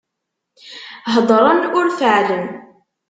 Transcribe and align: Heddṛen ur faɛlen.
Heddṛen 1.13 1.61
ur 1.77 1.85
faɛlen. 1.97 2.47